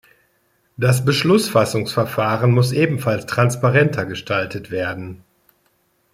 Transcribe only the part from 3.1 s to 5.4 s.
transparenter gestaltet werden.